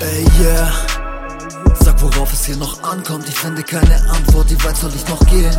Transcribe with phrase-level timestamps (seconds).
[0.00, 0.72] Ey, yeah.
[1.80, 3.28] Sag, worauf es hier noch ankommt.
[3.28, 4.48] Ich finde keine Antwort.
[4.48, 5.56] Wie weit soll ich noch gehen?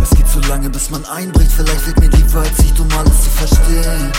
[0.00, 1.50] Es geht zu lange, bis man einbricht.
[1.50, 4.12] Vielleicht wird mir die Weitsicht, um alles zu verstehen.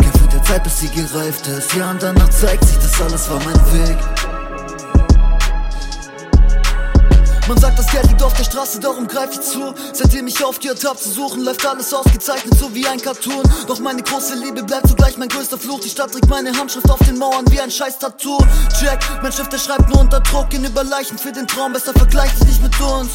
[0.00, 1.72] Kämpf mit der Zeit, bis sie gereift ist.
[1.74, 3.98] Ja, und danach zeigt sich, das alles war mein Weg.
[7.82, 9.74] Das Geld liegt auf der Straße, darum greif ich zu.
[9.92, 13.42] Seitdem ich aufgehört hab zu suchen, läuft alles ausgezeichnet, so wie ein Cartoon.
[13.66, 15.80] Doch meine große Liebe bleibt zugleich mein größter Fluch.
[15.80, 18.38] Die Stadt trägt meine Handschrift auf den Mauern wie ein scheiß Tattoo.
[18.78, 20.50] Check, mein Schiff, der schreibt nur unter Druck.
[20.50, 23.10] Gehen über Leichen für den Traum, besser vergleich dich nicht mit uns.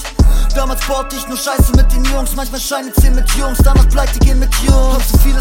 [0.56, 4.20] Damals baute ich nur Scheiße mit den Jungs, manchmal scheine 10 mit Jungs, danach pleite
[4.20, 4.96] gehen mit Jungs.
[4.96, 5.37] Hab so vieles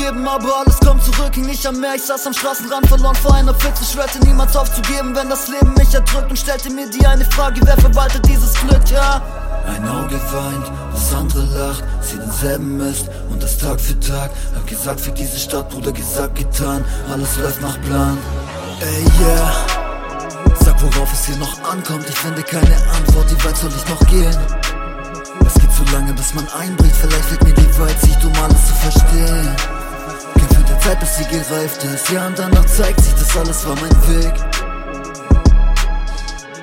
[0.00, 3.34] aufgegeben, aber alles kommt zurück, hing nicht am Meer, ich saß am Straßenrand, verloren vor
[3.34, 7.24] einer Pfütze, schwörte niemals aufzugeben, wenn das Leben mich erdrückt und stellte mir die eine
[7.24, 9.22] Frage, wer verwaltet dieses Glück, ja?
[9.66, 14.30] Ein Auge weint, das andere lacht, sie denselben Mist und das Tag für Tag.
[14.54, 18.18] Hab gesagt für diese Stadt, Bruder, gesagt, getan, alles läuft nach Plan.
[18.80, 19.52] Ey, yeah.
[20.64, 24.06] Sag, worauf es hier noch ankommt, ich finde keine Antwort, wie weit soll ich noch
[24.06, 24.36] gehen?
[25.46, 28.74] Es geht zu lange, bis man einbricht, vielleicht wird mir die Weitsicht, um alles zu
[28.74, 28.89] verstehen.
[31.00, 34.34] Bis sie gereift ist, ja, und danach zeigt sich, das alles war mein Weg.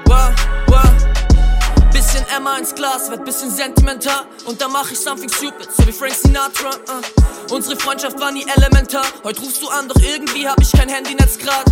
[0.06, 0.32] Wow,
[0.68, 1.92] wow.
[1.92, 5.92] Bisschen Emma ins Glas, wird bisschen sentimental Und dann mach ich something stupid, so wie
[5.92, 7.54] Frank Sinatra uh.
[7.54, 11.38] Unsere Freundschaft war nie elementar Heute rufst du an, doch irgendwie hab ich kein Handynetz
[11.40, 11.66] grad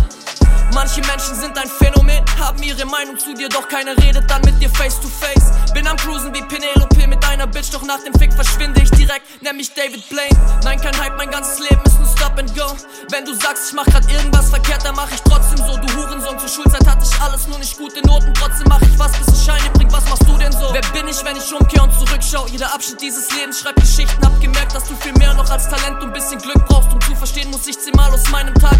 [0.72, 4.60] Manche Menschen sind ein Phänomen, haben ihre Meinung zu dir, doch keiner redet dann mit
[4.60, 5.52] dir face to face.
[5.72, 9.24] Bin am Cruisen wie Penelope mit einer Bitch, doch nach dem Fick verschwinde ich direkt,
[9.42, 10.36] nenn mich David Blaine.
[10.64, 12.76] Nein, kein Hype, mein ganzes Leben ist nur Stop and Go.
[13.10, 15.76] Wenn du sagst, ich mach grad irgendwas verkehrt, dann mach ich trotzdem so.
[15.76, 18.32] Du Hurensohn, zur Schulzeit hatte ich alles, nur nicht gute Noten.
[18.34, 19.92] Trotzdem mach ich was, bis es Scheine bringt.
[19.92, 20.68] Was machst du denn so?
[20.72, 22.46] Wer bin ich, wenn ich umkehr und zurückschau?
[22.48, 24.24] Jeder Abschnitt dieses Lebens schreibt Geschichten.
[24.24, 26.92] Hab gemerkt, dass du viel mehr noch als Talent und bisschen Glück brauchst.
[26.92, 28.75] Um zu verstehen, muss ich zehnmal aus meinem Tagebuch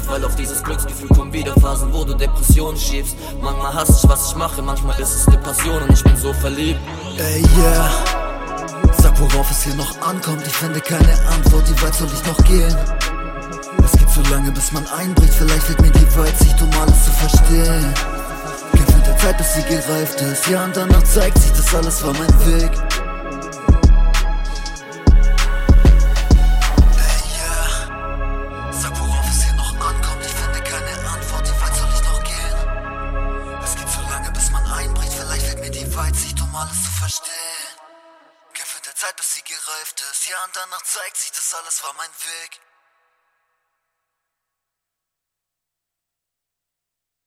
[0.00, 3.16] tief, weil auf dieses Glücksgefühl kommen wieder Phasen, wo du Depressionen schiebst.
[3.40, 6.32] Manchmal hasse ich, was ich mache, manchmal ist es eine Passion und ich bin so
[6.32, 6.80] verliebt.
[7.18, 7.90] Ey, yeah.
[8.98, 12.44] Sag, worauf es hier noch ankommt, ich finde keine Antwort, wie weit soll ich noch
[12.44, 12.76] gehen?
[13.84, 17.10] Es geht zu lange, bis man einbricht, vielleicht wird mir die Weitsicht, um alles zu
[17.12, 17.94] verstehen.
[18.72, 22.04] Kämpf mit der Zeit, bis sie gereift ist, ja, und danach zeigt sich, das alles
[22.04, 22.70] war mein Weg.
[36.50, 37.74] Um alles zu verstehen.
[38.52, 41.82] Kämpf mit der Zeit, bis sie gereift ist, ja, und danach zeigt sich, das alles
[41.84, 42.60] war mein Weg.